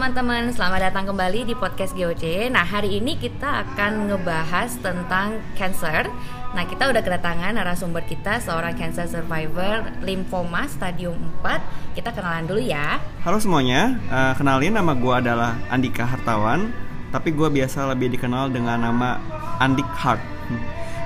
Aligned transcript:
teman-teman, 0.00 0.48
selamat 0.56 0.80
datang 0.88 1.12
kembali 1.12 1.44
di 1.44 1.52
podcast 1.52 1.92
GOC. 1.92 2.48
Nah, 2.48 2.64
hari 2.64 2.96
ini 2.96 3.20
kita 3.20 3.68
akan 3.68 4.08
ngebahas 4.08 4.80
tentang 4.80 5.44
cancer. 5.60 6.08
Nah, 6.56 6.64
kita 6.64 6.88
udah 6.88 7.04
kedatangan 7.04 7.52
narasumber 7.52 8.00
kita 8.08 8.40
seorang 8.40 8.72
cancer 8.80 9.04
survivor 9.04 9.84
lymphoma 10.00 10.64
stadium 10.72 11.20
4. 11.44 12.00
Kita 12.00 12.16
kenalan 12.16 12.48
dulu 12.48 12.64
ya. 12.64 12.96
Halo 13.20 13.44
semuanya, 13.44 14.00
uh, 14.08 14.32
kenalin 14.40 14.80
nama 14.80 14.96
gue 14.96 15.14
adalah 15.20 15.60
Andika 15.68 16.08
Hartawan, 16.08 16.72
tapi 17.12 17.36
gue 17.36 17.52
biasa 17.52 17.92
lebih 17.92 18.08
dikenal 18.16 18.48
dengan 18.56 18.80
nama 18.80 19.20
Andik 19.60 19.84
Hart. 20.00 20.24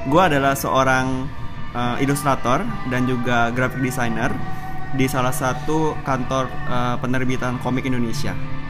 Gue 0.06 0.22
adalah 0.22 0.54
seorang 0.54 1.26
uh, 1.74 1.98
ilustrator 1.98 2.62
dan 2.94 3.10
juga 3.10 3.50
graphic 3.50 3.82
designer 3.82 4.30
di 4.94 5.10
salah 5.10 5.34
satu 5.34 5.98
kantor 6.06 6.46
uh, 6.70 6.94
penerbitan 7.02 7.58
komik 7.58 7.90
Indonesia. 7.90 8.62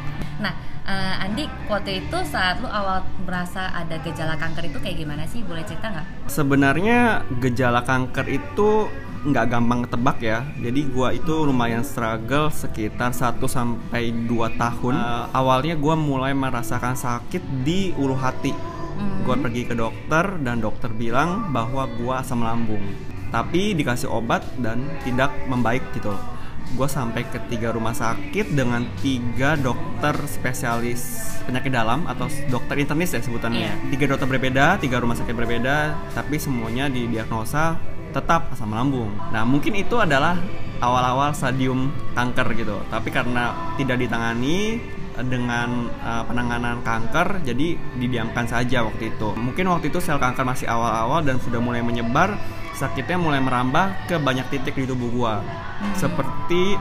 Uh, 0.84 1.16
Andi, 1.16 1.48
waktu 1.72 2.04
itu 2.04 2.18
saat 2.28 2.60
lu 2.60 2.68
awal 2.68 3.00
merasa 3.24 3.72
ada 3.72 3.96
gejala 4.04 4.36
kanker 4.36 4.68
itu 4.68 4.76
kayak 4.84 5.00
gimana 5.00 5.24
sih? 5.24 5.40
Boleh 5.40 5.64
cerita 5.64 5.88
nggak? 5.88 6.28
Sebenarnya 6.28 7.24
gejala 7.40 7.80
kanker 7.80 8.28
itu 8.28 8.92
nggak 9.24 9.48
gampang 9.48 9.88
ketebak 9.88 10.20
ya. 10.20 10.44
Jadi 10.60 10.84
gua 10.92 11.16
itu 11.16 11.32
lumayan 11.48 11.80
struggle 11.80 12.52
sekitar 12.52 13.16
1 13.16 13.40
sampai 13.48 14.12
2 14.28 14.60
tahun. 14.60 14.94
Uh, 15.00 15.24
awalnya 15.32 15.72
gua 15.72 15.96
mulai 15.96 16.36
merasakan 16.36 17.00
sakit 17.00 17.64
di 17.64 17.96
ulu 17.96 18.12
hati. 18.12 18.52
Hmm. 18.52 19.24
Gua 19.24 19.40
pergi 19.40 19.64
ke 19.64 19.72
dokter 19.72 20.36
dan 20.44 20.60
dokter 20.60 20.92
bilang 20.92 21.48
bahwa 21.48 21.88
gua 21.96 22.20
asam 22.20 22.44
lambung. 22.44 22.84
Tapi 23.32 23.72
dikasih 23.72 24.12
obat 24.12 24.44
dan 24.60 24.84
tidak 25.00 25.32
membaik 25.48 25.80
gitu 25.96 26.12
loh 26.12 26.33
gue 26.74 26.88
sampai 26.90 27.22
ke 27.30 27.38
tiga 27.46 27.70
rumah 27.70 27.94
sakit 27.94 28.50
dengan 28.50 28.82
tiga 28.98 29.54
dokter 29.54 30.14
spesialis 30.26 31.34
penyakit 31.46 31.70
dalam 31.70 32.02
atau 32.10 32.26
dokter 32.50 32.82
internis 32.82 33.14
ya 33.14 33.22
sebutannya. 33.22 33.70
Yeah. 33.70 33.90
Tiga 33.94 34.04
dokter 34.10 34.26
berbeda, 34.26 34.82
tiga 34.82 34.98
rumah 34.98 35.14
sakit 35.14 35.34
berbeda, 35.34 35.94
tapi 36.18 36.36
semuanya 36.42 36.90
didiagnosa 36.90 37.78
tetap 38.10 38.50
asam 38.54 38.70
lambung. 38.74 39.10
Nah 39.30 39.42
mungkin 39.46 39.74
itu 39.78 39.98
adalah 39.98 40.38
awal-awal 40.82 41.34
stadium 41.34 41.90
kanker 42.14 42.54
gitu. 42.58 42.76
Tapi 42.90 43.08
karena 43.10 43.74
tidak 43.78 44.02
ditangani 44.02 44.78
dengan 45.22 45.86
uh, 46.02 46.26
penanganan 46.26 46.82
kanker 46.82 47.46
jadi 47.46 47.78
didiamkan 47.98 48.50
saja 48.50 48.82
waktu 48.82 49.14
itu 49.14 49.34
mungkin 49.38 49.70
waktu 49.70 49.94
itu 49.94 50.02
sel 50.02 50.18
kanker 50.18 50.42
masih 50.42 50.66
awal-awal 50.66 51.22
dan 51.22 51.38
sudah 51.38 51.62
mulai 51.62 51.80
menyebar 51.86 52.34
sakitnya 52.74 53.14
mulai 53.14 53.38
merambah 53.38 54.10
ke 54.10 54.18
banyak 54.18 54.50
titik 54.50 54.74
di 54.74 54.86
tubuh 54.90 55.10
gua 55.14 55.34
hmm. 55.38 55.94
seperti 55.94 56.74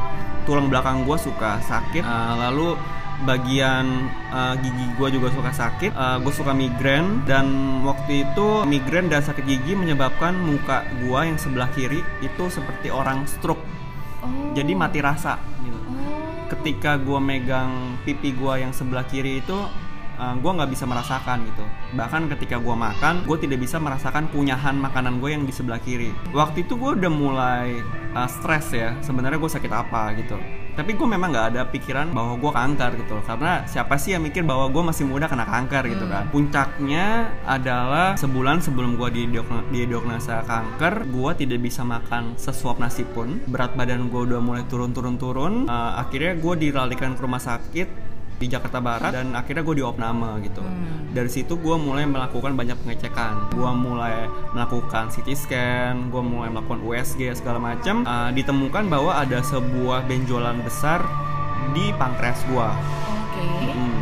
tulang 0.43 0.67
belakang 0.67 1.07
gue 1.07 1.17
suka 1.17 1.59
sakit 1.63 2.03
uh, 2.03 2.35
lalu 2.47 2.75
bagian 3.23 4.11
uh, 4.33 4.53
gigi 4.59 4.85
gue 4.99 5.07
juga 5.15 5.31
suka 5.31 5.51
sakit 5.55 5.91
uh, 5.95 6.17
gue 6.19 6.33
suka 6.33 6.51
migrain 6.51 7.23
dan 7.23 7.79
waktu 7.87 8.27
itu 8.27 8.67
migrain 8.67 9.07
dan 9.07 9.23
sakit 9.23 9.47
gigi 9.47 9.77
menyebabkan 9.77 10.35
muka 10.35 10.83
gue 10.99 11.19
yang 11.23 11.39
sebelah 11.39 11.71
kiri 11.71 12.03
itu 12.19 12.43
seperti 12.51 12.91
orang 12.91 13.23
stroke 13.23 13.63
oh. 14.19 14.51
jadi 14.51 14.75
mati 14.75 14.99
rasa 14.99 15.39
gitu. 15.63 15.79
Ketika 16.53 17.01
gue 17.01 17.19
megang 17.19 17.97
pipi 18.05 18.33
gue 18.37 18.53
yang 18.61 18.69
sebelah 18.69 19.05
kiri 19.09 19.41
itu 19.41 19.57
uh, 19.57 20.21
eh, 20.21 20.35
gue 20.37 20.51
nggak 20.53 20.69
bisa 20.69 20.85
merasakan 20.85 21.43
gitu. 21.49 21.65
Bahkan 21.97 22.29
ketika 22.37 22.61
gue 22.61 22.75
makan 22.75 23.25
gue 23.25 23.37
tidak 23.41 23.59
bisa 23.65 23.81
merasakan 23.81 24.29
kunyahan 24.29 24.77
makanan 24.77 25.17
gue 25.17 25.29
yang 25.33 25.43
di 25.43 25.53
sebelah 25.53 25.81
kiri. 25.81 26.13
Waktu 26.31 26.65
itu 26.69 26.77
gue 26.77 26.91
udah 27.01 27.11
mulai 27.11 27.81
uh, 28.13 28.29
stres 28.29 28.69
ya. 28.71 28.93
Sebenarnya 29.01 29.41
gue 29.41 29.51
sakit 29.51 29.71
apa 29.73 30.13
gitu 30.17 30.62
tapi 30.73 30.97
gue 30.97 31.07
memang 31.07 31.29
nggak 31.29 31.47
ada 31.53 31.61
pikiran 31.69 32.11
bahwa 32.11 32.37
gue 32.37 32.51
kanker 32.51 32.91
gitu 32.99 33.11
loh. 33.17 33.25
Karena 33.25 33.63
siapa 33.69 33.95
sih 33.95 34.17
yang 34.17 34.23
mikir 34.25 34.41
bahwa 34.43 34.67
gue 34.69 34.83
masih 34.83 35.05
muda 35.07 35.29
kena 35.29 35.45
kanker 35.45 35.83
gitu 35.89 36.05
kan? 36.09 36.25
Hmm. 36.27 36.31
puncaknya 36.33 37.29
adalah 37.47 38.15
sebulan 38.19 38.61
sebelum 38.61 38.99
gue 38.99 39.29
didiagnosa 39.71 40.45
kanker 40.45 41.07
gue 41.09 41.31
tidak 41.45 41.59
bisa 41.61 41.81
makan 41.85 42.35
sesuap 42.35 42.81
nasi 42.81 43.05
pun. 43.05 43.39
Berat 43.47 43.77
badan 43.77 44.09
gue 44.09 44.21
udah 44.29 44.41
mulai 44.41 44.63
turun-turun-turun. 44.67 45.69
Uh, 45.69 46.01
akhirnya 46.01 46.35
gue 46.37 46.53
diralikan 46.69 47.13
ke 47.13 47.21
rumah 47.21 47.41
sakit 47.41 48.02
di 48.43 48.51
Jakarta 48.51 48.83
Barat 48.83 49.15
dan 49.15 49.31
akhirnya 49.31 49.63
gue 49.63 49.79
di 49.79 49.83
opname 49.87 50.43
gitu 50.43 50.59
hmm. 50.59 51.15
dari 51.15 51.31
situ 51.31 51.55
gue 51.55 51.75
mulai 51.79 52.03
melakukan 52.03 52.59
banyak 52.59 52.75
pengecekan 52.83 53.55
gue 53.55 53.71
mulai 53.71 54.27
melakukan 54.51 55.07
CT 55.07 55.29
scan 55.31 56.11
gue 56.11 56.19
mulai 56.19 56.51
melakukan 56.51 56.83
USG 56.83 57.31
segala 57.39 57.63
macam 57.63 58.03
uh, 58.03 58.35
ditemukan 58.35 58.91
bahwa 58.91 59.15
ada 59.15 59.39
sebuah 59.39 60.03
benjolan 60.03 60.59
besar 60.67 60.99
di 61.71 61.95
pankreas 61.95 62.43
gue 62.51 62.69
okay. 63.31 63.71
hmm. 63.71 63.99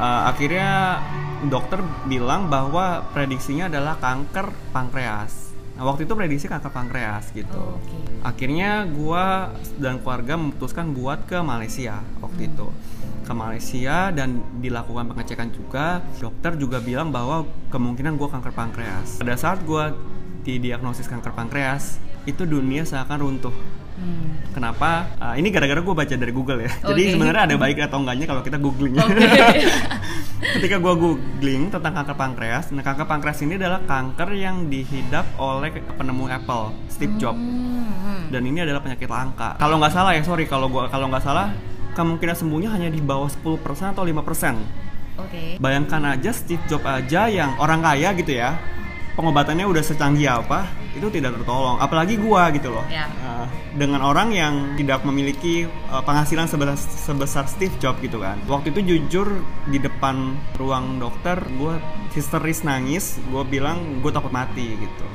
uh, 0.00 0.32
akhirnya 0.32 1.04
dokter 1.52 1.84
bilang 2.08 2.48
bahwa 2.48 3.04
prediksinya 3.12 3.68
adalah 3.68 4.00
kanker 4.00 4.48
pankreas 4.72 5.46
Nah, 5.76 5.84
waktu 5.84 6.08
itu 6.08 6.16
prediksi 6.16 6.48
kanker 6.48 6.72
pankreas 6.72 7.36
gitu. 7.36 7.52
Oh, 7.52 7.76
okay. 7.76 8.00
Akhirnya 8.24 8.88
gue 8.88 9.24
dan 9.76 10.00
keluarga 10.00 10.40
memutuskan 10.40 10.96
buat 10.96 11.28
ke 11.28 11.36
Malaysia 11.44 12.00
waktu 12.24 12.48
hmm. 12.48 12.50
itu 12.50 12.68
ke 13.26 13.34
Malaysia 13.34 14.14
dan 14.14 14.40
dilakukan 14.62 15.10
pengecekan 15.10 15.50
juga 15.50 16.00
dokter 16.22 16.54
juga 16.54 16.78
bilang 16.78 17.10
bahwa 17.10 17.42
kemungkinan 17.74 18.14
gue 18.14 18.28
kanker 18.30 18.54
pankreas 18.54 19.18
pada 19.18 19.34
saat 19.34 19.66
gue 19.66 19.84
didiagnosis 20.46 21.10
kanker 21.10 21.34
pankreas 21.34 21.98
itu 22.30 22.46
dunia 22.46 22.86
seakan 22.86 23.18
runtuh 23.26 23.54
Hmm. 23.96 24.36
Kenapa? 24.52 25.08
Uh, 25.16 25.34
ini 25.40 25.48
gara-gara 25.48 25.80
gue 25.80 25.94
baca 25.96 26.14
dari 26.20 26.32
Google 26.32 26.68
ya. 26.68 26.70
Okay. 26.70 26.88
Jadi 26.92 27.02
sebenarnya 27.16 27.42
ada 27.48 27.56
baik 27.56 27.80
atau 27.80 28.04
enggaknya 28.04 28.26
kalau 28.28 28.42
kita 28.44 28.60
googling. 28.60 28.92
Okay. 28.92 29.64
Ketika 30.60 30.76
gue 30.76 30.94
googling 31.00 31.72
tentang 31.72 31.96
kanker 31.96 32.16
pankreas, 32.16 32.68
nah 32.76 32.84
kanker 32.84 33.08
pankreas 33.08 33.40
ini 33.40 33.56
adalah 33.56 33.80
kanker 33.88 34.36
yang 34.36 34.68
dihidap 34.68 35.24
oleh 35.40 35.80
penemu 35.96 36.28
Apple, 36.28 36.76
Steve 36.92 37.16
Jobs. 37.16 37.40
Hmm. 37.40 38.28
Dan 38.28 38.44
ini 38.44 38.60
adalah 38.60 38.84
penyakit 38.84 39.08
langka. 39.08 39.56
Kalau 39.56 39.80
nggak 39.80 39.92
salah 39.96 40.12
ya, 40.12 40.20
sorry 40.20 40.44
kalau 40.44 40.68
gue 40.68 40.84
kalau 40.92 41.08
nggak 41.08 41.24
salah, 41.24 41.56
kemungkinan 41.96 42.36
sembuhnya 42.36 42.70
hanya 42.76 42.92
di 42.92 43.00
bawah 43.00 43.32
10% 43.32 43.96
atau 43.96 44.04
5%. 44.04 44.12
Oke. 44.12 45.32
Okay. 45.32 45.50
Bayangkan 45.56 46.12
aja 46.12 46.28
Steve 46.36 46.60
Jobs 46.68 46.84
aja 46.84 47.32
yang 47.32 47.56
orang 47.56 47.80
kaya 47.80 48.12
gitu 48.12 48.36
ya. 48.36 48.60
Pengobatannya 49.16 49.64
udah 49.64 49.80
secanggih 49.80 50.28
apa, 50.28 50.68
itu 50.92 51.08
tidak 51.08 51.40
tertolong. 51.40 51.80
Apalagi 51.80 52.20
gua 52.20 52.52
gitu 52.52 52.68
loh. 52.68 52.84
Yeah. 52.92 53.08
Ya. 53.08 53.24
Uh, 53.24 53.46
dengan 53.72 54.04
orang 54.04 54.28
yang 54.28 54.76
tidak 54.76 55.00
memiliki 55.08 55.64
uh, 55.88 56.04
penghasilan 56.04 56.44
sebesar, 56.44 56.76
sebesar 56.76 57.48
Steve 57.48 57.72
Jobs 57.80 57.96
gitu 58.04 58.20
kan. 58.20 58.36
Waktu 58.44 58.76
itu 58.76 58.84
jujur 58.84 59.40
di 59.72 59.80
depan 59.80 60.36
ruang 60.60 61.00
dokter, 61.00 61.40
gua 61.56 61.80
histeris 62.12 62.60
nangis. 62.60 63.16
Gua 63.32 63.40
bilang 63.40 64.04
gue 64.04 64.12
takut 64.12 64.28
mati 64.28 64.76
gitu. 64.76 65.06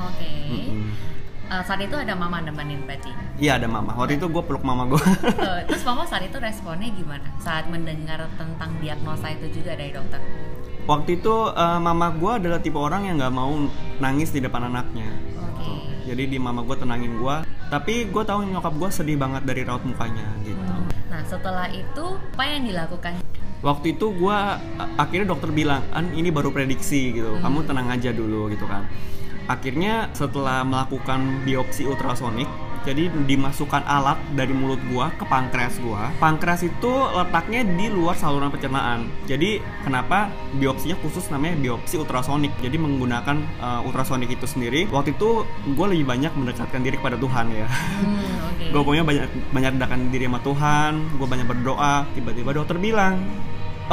Oke. 0.00 0.16
Okay. 0.16 0.48
Mm 0.48 0.60
-mm 0.64 1.11
uh, 1.52 1.62
saat 1.68 1.80
itu 1.84 1.92
ada 1.92 2.16
mama 2.16 2.40
nemenin 2.40 2.80
berarti? 2.88 3.12
Iya 3.36 3.60
ada 3.60 3.68
mama. 3.68 3.92
Waktu 3.92 4.16
itu 4.16 4.26
gue 4.32 4.42
peluk 4.42 4.64
mama 4.64 4.88
gue. 4.88 5.02
uh, 5.36 5.60
terus 5.68 5.84
mama 5.84 6.08
saat 6.08 6.24
itu 6.24 6.40
responnya 6.40 6.88
gimana? 6.88 7.28
Saat 7.36 7.68
mendengar 7.68 8.24
tentang 8.40 8.72
diagnosa 8.80 9.28
itu 9.36 9.60
juga 9.60 9.76
dari 9.76 9.92
dokter? 9.92 10.20
Waktu 10.88 11.22
itu 11.22 11.34
uh, 11.52 11.78
mama 11.78 12.10
gue 12.16 12.32
adalah 12.42 12.58
tipe 12.58 12.80
orang 12.80 13.06
yang 13.06 13.20
nggak 13.20 13.34
mau 13.34 13.52
nangis 14.00 14.32
di 14.32 14.40
depan 14.40 14.72
anaknya. 14.72 15.12
Okay. 15.54 16.10
Jadi 16.10 16.34
di 16.34 16.38
mama 16.40 16.64
gue 16.64 16.74
tenangin 16.74 17.20
gue. 17.20 17.36
Tapi 17.68 18.08
gue 18.08 18.22
tahu 18.24 18.48
nyokap 18.48 18.74
gue 18.76 18.90
sedih 18.90 19.16
banget 19.16 19.46
dari 19.46 19.62
raut 19.62 19.84
mukanya 19.84 20.26
gitu. 20.44 20.58
Hmm. 20.58 20.88
Nah 21.08 21.22
setelah 21.28 21.68
itu 21.70 22.04
apa 22.36 22.44
yang 22.48 22.64
dilakukan? 22.66 23.12
Waktu 23.62 23.94
itu 23.94 24.10
gue 24.10 24.38
akhirnya 24.98 25.30
dokter 25.30 25.54
bilang, 25.54 25.86
an 25.94 26.10
ini 26.18 26.34
baru 26.34 26.50
prediksi 26.50 27.14
gitu. 27.14 27.38
Hmm. 27.38 27.46
Kamu 27.46 27.58
tenang 27.62 27.88
aja 27.94 28.10
dulu 28.10 28.50
gitu 28.50 28.66
kan 28.66 28.82
akhirnya 29.50 30.10
setelah 30.14 30.62
melakukan 30.62 31.46
biopsi 31.46 31.86
ultrasonik 31.86 32.46
jadi 32.82 33.06
dimasukkan 33.14 33.86
alat 33.86 34.18
dari 34.34 34.50
mulut 34.50 34.82
gua 34.90 35.14
ke 35.14 35.22
pankreas 35.26 35.78
gua. 35.78 36.10
Pankreas 36.18 36.66
itu 36.66 36.92
letaknya 37.14 37.62
di 37.62 37.86
luar 37.86 38.18
saluran 38.18 38.50
pencernaan. 38.50 39.06
Jadi 39.30 39.62
kenapa 39.86 40.26
biopsinya 40.58 40.98
khusus 40.98 41.30
namanya 41.30 41.58
biopsi 41.62 42.02
ultrasonik. 42.02 42.50
Jadi 42.58 42.76
menggunakan 42.82 43.38
uh, 43.62 43.86
ultrasonik 43.86 44.34
itu 44.34 44.46
sendiri. 44.50 44.90
Waktu 44.90 45.14
itu 45.14 45.46
gue 45.46 45.86
lebih 45.94 46.06
banyak 46.10 46.34
mendekatkan 46.34 46.82
diri 46.82 46.98
kepada 46.98 47.14
Tuhan 47.14 47.46
ya. 47.54 47.66
Hmm, 47.70 48.18
okay. 48.50 48.74
gue 48.74 48.80
pokoknya 48.82 49.04
banyak 49.06 49.24
banyak 49.54 49.70
mendekatkan 49.78 50.02
diri 50.10 50.24
sama 50.26 50.40
Tuhan. 50.42 50.92
Gue 51.22 51.26
banyak 51.30 51.46
berdoa. 51.46 51.94
Tiba-tiba 52.18 52.50
dokter 52.50 52.76
bilang, 52.82 53.22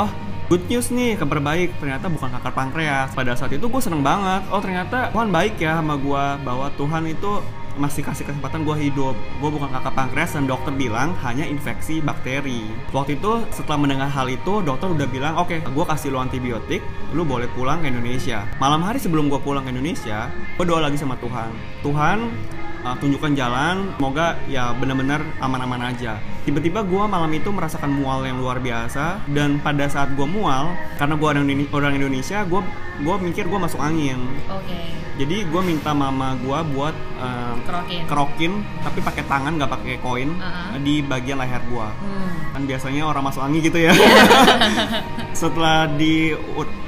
oh 0.01 0.09
good 0.50 0.66
news 0.66 0.90
nih 0.90 1.13
kabar 1.13 1.38
baik. 1.38 1.78
Ternyata 1.78 2.10
bukan 2.10 2.34
kanker 2.34 2.54
pankreas. 2.57 3.13
Pada 3.13 3.38
saat 3.38 3.54
itu 3.54 3.69
gue 3.69 3.81
seneng 3.81 4.01
banget. 4.01 4.42
Oh 4.50 4.57
ternyata 4.57 5.13
Tuhan 5.13 5.30
baik 5.30 5.62
ya 5.62 5.78
sama 5.78 5.96
gue 5.96 6.24
bahwa 6.42 6.68
Tuhan 6.74 7.06
itu 7.06 7.40
masih 7.78 8.04
kasih 8.04 8.25
kesempatan 8.25 8.66
gue 8.66 8.75
hidup. 8.90 9.13
Gue 9.40 9.50
bukan 9.54 9.69
kanker 9.69 9.94
pankreas 9.94 10.34
dan 10.36 10.50
dokter 10.50 10.74
bilang 10.74 11.13
hanya 11.22 11.46
infeksi 11.46 12.01
bakteri. 12.01 12.66
Waktu 12.90 13.22
itu 13.22 13.46
setelah 13.54 13.78
mendengar 13.78 14.10
hal 14.10 14.25
itu 14.28 14.66
dokter 14.66 14.90
udah 14.90 15.07
bilang 15.07 15.38
oke 15.38 15.54
okay, 15.54 15.62
gue 15.62 15.86
kasih 15.86 16.12
lo 16.12 16.19
antibiotik 16.19 16.81
lu 17.13 17.24
boleh 17.24 17.48
pulang 17.54 17.80
ke 17.86 17.94
Indonesia. 17.94 18.44
Malam 18.57 18.81
hari 18.81 18.98
sebelum 18.98 19.30
gue 19.30 19.40
pulang 19.40 19.63
ke 19.63 19.69
Indonesia 19.69 20.34
gue 20.57 20.66
doa 20.66 20.81
lagi 20.81 20.98
sama 20.98 21.13
Tuhan. 21.22 21.54
Tuhan 21.86 22.18
uh, 22.83 22.95
tunjukkan 22.97 23.31
jalan 23.33 23.91
semoga 23.95 24.37
ya 24.47 24.71
benar-benar 24.75 25.21
aman-aman 25.39 25.91
aja 25.91 26.19
tiba-tiba 26.43 26.81
gue 26.81 27.03
malam 27.05 27.29
itu 27.31 27.49
merasakan 27.49 27.91
mual 27.91 28.23
yang 28.23 28.39
luar 28.39 28.59
biasa 28.59 29.21
dan 29.31 29.59
pada 29.59 29.85
saat 29.85 30.13
gue 30.13 30.25
mual 30.25 30.71
karena 30.97 31.13
gue 31.15 31.27
orang 31.27 31.43
Indone- 31.45 31.71
orang 31.71 31.93
Indonesia 31.95 32.41
gue 32.43 32.61
gue 32.99 33.15
mikir 33.21 33.45
gue 33.45 33.59
masuk 33.59 33.79
angin 33.79 34.19
Oke. 34.47 34.79
Jadi 35.19 35.44
gue 35.44 35.62
minta 35.62 35.92
mama 35.92 36.31
gue 36.38 36.60
buat 36.71 36.95
uh, 37.18 37.54
Kerokin. 37.62 38.01
kerokin 38.07 38.54
tapi 38.80 39.00
pakai 39.00 39.24
tangan 39.24 39.51
nggak 39.54 39.68
pakai 39.69 40.00
koin 40.00 40.31
Uh-uh. 40.31 40.80
di 40.80 41.04
bagian 41.04 41.38
leher 41.38 41.60
gue 41.62 41.88
Hmm. 42.00 42.31
kan 42.50 42.63
biasanya 42.63 43.04
orang 43.04 43.24
masuk 43.24 43.42
angin 43.42 43.62
gitu 43.62 43.77
ya 43.77 43.92
setelah 45.33 45.86
di 45.89 46.33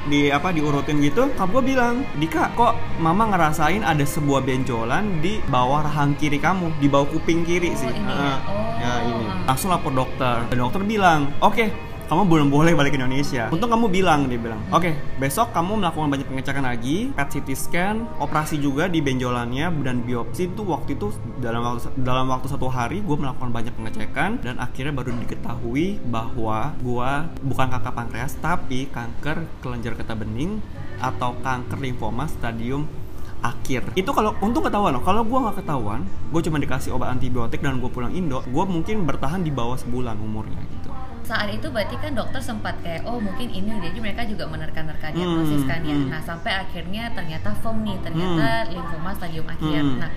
di 0.04 0.28
apa 0.28 0.50
diurutin 0.50 0.98
gitu 1.00 1.30
kak 1.32 1.48
gue 1.48 1.62
bilang 1.66 2.02
Dika 2.16 2.50
kok 2.52 2.74
mama 2.98 3.28
ngerasain 3.28 3.84
ada 3.84 4.02
sebuah 4.02 4.42
benjolan 4.42 5.20
di 5.20 5.38
bawah 5.46 5.84
rahang 5.84 6.16
kiri 6.16 6.38
kamu 6.38 6.74
di 6.78 6.88
bawah 6.88 7.08
kuping 7.08 7.44
kiri 7.44 7.70
Oh, 7.70 7.78
sih 7.78 7.88
ini 7.88 8.00
ya? 8.00 8.10
Heeh. 8.10 8.38
Oh. 8.48 8.72
ya 8.78 8.94
ini 9.06 9.26
langsung 9.46 9.70
lapor 9.70 9.92
dokter 9.92 10.48
dan 10.48 10.58
dokter 10.58 10.82
bilang 10.82 11.30
oke 11.40 11.91
kamu 12.12 12.28
belum 12.28 12.52
boleh 12.52 12.76
balik 12.76 12.92
ke 12.92 13.00
Indonesia. 13.00 13.48
Untung 13.56 13.72
kamu 13.72 13.88
bilang, 13.88 14.28
dia 14.28 14.36
bilang, 14.36 14.60
oke, 14.68 14.92
besok 15.16 15.56
kamu 15.56 15.80
melakukan 15.80 16.12
banyak 16.12 16.28
pengecekan 16.28 16.68
lagi, 16.68 17.08
PET 17.16 17.40
CT 17.40 17.50
scan, 17.56 17.96
operasi 18.20 18.60
juga 18.60 18.92
di 18.92 19.00
benjolannya 19.00 19.72
dan 19.80 20.04
biopsi 20.04 20.52
itu 20.52 20.60
waktu 20.68 21.00
itu 21.00 21.16
dalam 21.40 21.64
waktu 21.64 21.88
dalam 22.04 22.28
waktu 22.28 22.52
satu 22.52 22.68
hari 22.68 23.00
gue 23.00 23.16
melakukan 23.16 23.56
banyak 23.56 23.72
pengecekan 23.80 24.44
dan 24.44 24.60
akhirnya 24.60 24.92
baru 24.92 25.16
diketahui 25.24 26.04
bahwa 26.12 26.76
gue 26.84 27.12
bukan 27.48 27.68
kanker 27.80 27.94
pankreas 27.96 28.36
tapi 28.44 28.92
kanker 28.92 29.48
kelenjar 29.64 29.96
getah 29.96 30.20
bening 30.20 30.60
atau 31.00 31.32
kanker 31.40 31.80
limfoma 31.80 32.28
stadium 32.28 32.92
akhir. 33.40 33.96
Itu 33.96 34.12
kalau 34.12 34.36
untung 34.44 34.68
ketahuan 34.68 35.00
loh. 35.00 35.04
Kalau 35.08 35.24
gue 35.24 35.40
nggak 35.48 35.64
ketahuan 35.64 36.04
gue 36.28 36.42
cuma 36.44 36.60
dikasih 36.60 36.92
obat 36.92 37.16
antibiotik 37.16 37.64
dan 37.64 37.80
gue 37.80 37.88
pulang 37.88 38.12
Indo 38.12 38.44
gue 38.44 38.66
mungkin 38.68 39.08
bertahan 39.08 39.48
di 39.48 39.52
bawah 39.56 39.80
sebulan 39.80 40.20
umurnya 40.20 40.81
Saat 41.22 41.50
itu 41.50 41.68
berarti 41.68 41.96
kan 41.96 42.12
dokter 42.12 42.40
sempat 42.40 42.76
kayak 42.82 43.06
oh 43.06 43.18
mungkin 43.18 43.48
ini 43.48 43.72
jadi 43.80 43.98
mereka 43.98 44.26
juga 44.26 44.46
menerka-nerka 44.46 45.10
diagnosis 45.10 45.64
Hmm, 45.64 45.70
kan 45.70 45.80
ya. 45.82 45.94
hmm. 45.94 46.10
Nah, 46.10 46.22
sampai 46.22 46.52
akhirnya 46.52 47.10
ternyata 47.12 47.56
FOM 47.56 47.82
nih, 47.82 47.98
ternyata 48.02 48.48
limfoma 48.68 49.12
stadium 49.14 49.46
akhir. 49.46 49.82
Hmm. 49.82 50.00
Nah, 50.00 50.12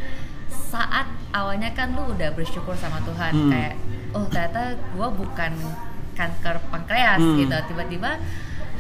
saat 0.48 1.06
awalnya 1.30 1.70
kan 1.70 1.92
lu 1.92 2.10
udah 2.10 2.32
bersyukur 2.32 2.74
sama 2.74 2.98
Tuhan 3.02 3.32
Hmm. 3.32 3.50
kayak 3.50 3.74
oh 4.12 4.26
ternyata 4.26 4.62
gua 4.90 5.08
bukan 5.08 5.52
kanker 6.12 6.56
pankreas 6.68 7.18
Hmm. 7.18 7.36
gitu. 7.36 7.56
Tiba-tiba 7.68 8.18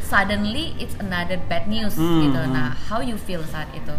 suddenly 0.00 0.74
it's 0.76 0.94
another 0.98 1.38
bad 1.44 1.64
news 1.66 1.94
Hmm, 1.94 2.24
gitu. 2.24 2.40
hmm. 2.40 2.52
Nah, 2.52 2.74
how 2.88 2.98
you 2.98 3.14
feel 3.16 3.44
saat 3.44 3.68
itu? 3.72 3.94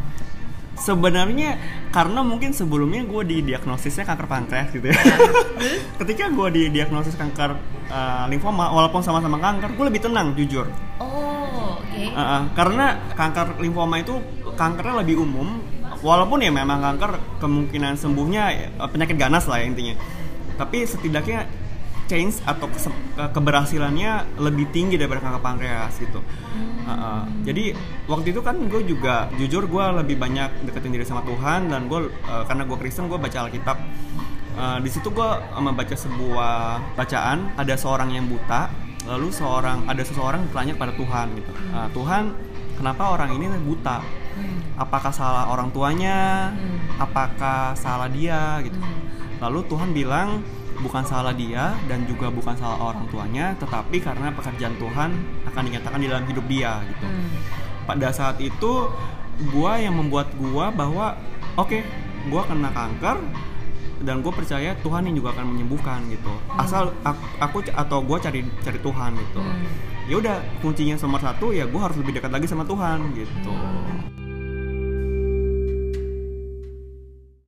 Sebenarnya 0.75 1.57
karena 1.89 2.19
mungkin 2.21 2.51
sebelumnya 2.51 3.07
gue 3.07 3.23
didiagnosisnya 3.23 4.03
kanker 4.03 4.27
pankreas 4.27 4.69
gitu 4.75 4.91
ya. 4.91 4.99
Ketika 6.03 6.27
gue 6.29 6.47
didiagnosis 6.51 7.15
kanker 7.15 7.55
uh, 7.89 8.25
limfoma 8.27 8.71
walaupun 8.71 8.99
sama-sama 8.99 9.39
kanker 9.39 9.73
gue 9.73 9.85
lebih 9.87 10.03
tenang 10.03 10.35
jujur. 10.35 10.67
Oh, 10.99 11.79
oke. 11.79 12.03
Uh, 12.11 12.19
uh, 12.19 12.41
karena 12.53 12.99
kanker 13.15 13.63
limfoma 13.63 14.03
itu 14.03 14.19
kankernya 14.59 15.01
lebih 15.01 15.23
umum. 15.23 15.63
Walaupun 16.03 16.43
ya 16.43 16.51
memang 16.53 16.83
kanker 16.83 17.41
kemungkinan 17.41 17.97
sembuhnya 17.97 18.75
uh, 18.77 18.89
penyakit 18.91 19.15
ganas 19.15 19.47
lah 19.47 19.63
ya 19.63 19.65
intinya. 19.71 19.95
Tapi 20.59 20.83
setidaknya 20.85 21.64
change 22.05 22.41
atau 22.45 22.69
ke- 22.69 23.29
keberhasilannya 23.33 24.37
lebih 24.37 24.69
tinggi 24.69 24.95
daripada 24.95 25.25
kanker 25.25 25.41
pankreas 25.41 25.93
gitu. 25.97 26.21
Uh, 26.85 26.89
uh, 26.89 27.21
jadi 27.41 27.73
waktu 28.05 28.33
itu 28.33 28.41
kan 28.45 28.55
gue 28.69 28.81
juga 28.85 29.29
jujur 29.41 29.65
gue 29.65 29.85
lebih 30.05 30.21
banyak 30.21 30.69
deketin 30.69 30.93
diri 30.93 31.05
sama 31.05 31.25
Tuhan 31.25 31.73
dan 31.73 31.89
gue 31.89 32.13
uh, 32.29 32.43
karena 32.45 32.63
gue 32.69 32.77
Kristen 32.77 33.09
gue 33.09 33.17
baca 33.17 33.49
Alkitab. 33.49 33.77
Uh, 34.55 34.79
di 34.79 34.87
situ 34.87 35.11
gue 35.11 35.29
membaca 35.59 35.91
sebuah 35.91 36.79
bacaan 36.95 37.51
ada 37.59 37.75
seorang 37.75 38.15
yang 38.15 38.23
buta 38.31 38.71
lalu 39.05 39.29
seorang 39.29 39.85
ada 39.85 40.01
seseorang 40.01 40.47
bertanya 40.49 40.73
pada 40.79 40.93
Tuhan 40.95 41.27
gitu. 41.37 41.51
Uh, 41.75 41.89
Tuhan 41.91 42.23
kenapa 42.79 43.13
orang 43.13 43.35
ini 43.35 43.51
buta? 43.65 43.99
Hmm. 44.35 44.59
apakah 44.75 45.15
salah 45.15 45.47
orang 45.47 45.71
tuanya? 45.71 46.51
Hmm. 46.51 47.03
apakah 47.03 47.71
salah 47.75 48.11
dia? 48.11 48.59
Gitu. 48.63 48.75
Hmm. 48.75 49.03
lalu 49.43 49.59
Tuhan 49.67 49.89
bilang 49.91 50.43
bukan 50.77 51.03
salah 51.03 51.31
dia 51.31 51.71
dan 51.85 52.03
juga 52.03 52.27
bukan 52.27 52.51
salah 52.53 52.79
orang 52.81 53.07
tuanya 53.07 53.55
tetapi 53.55 53.97
karena 53.97 54.27
pekerjaan 54.29 54.75
Tuhan 54.75 55.09
akan 55.45 55.61
dinyatakan 55.63 55.99
di 55.99 56.07
dalam 56.07 56.25
hidup 56.25 56.45
dia 56.45 56.83
gitu 56.85 57.05
Hmm. 57.05 57.29
pada 57.85 58.09
saat 58.09 58.37
itu 58.37 58.91
gua 59.49 59.75
yang 59.75 59.95
membuat 59.95 60.31
gua 60.35 60.69
bahwa 60.69 61.15
oke 61.55 61.79
gua 62.27 62.41
kena 62.43 62.69
kanker 62.69 63.17
dan 63.95 64.19
gue 64.19 64.29
percaya 64.29 64.75
Tuhan 64.77 65.07
yang 65.07 65.15
juga 65.15 65.31
akan 65.31 65.55
menyembuhkan 65.55 66.03
gitu 66.11 66.27
asal 66.51 66.91
aku, 67.01 67.23
aku 67.39 67.57
atau 67.71 68.03
gue 68.03 68.17
cari 68.19 68.39
cari 68.59 68.79
Tuhan 68.79 69.11
gitu 69.15 69.39
Hmm. 69.39 69.65
ya 70.05 70.15
udah 70.19 70.35
kuncinya 70.59 70.99
nomor 70.99 71.17
satu 71.17 71.49
ya 71.49 71.63
gue 71.63 71.79
harus 71.79 71.95
lebih 71.95 72.19
dekat 72.19 72.29
lagi 72.29 72.45
sama 72.45 72.67
Tuhan 72.67 73.15
gitu 73.15 73.49
Hmm. 73.49 74.24